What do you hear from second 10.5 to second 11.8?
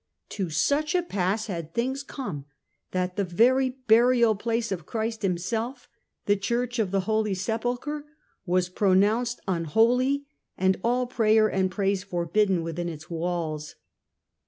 and all prayer and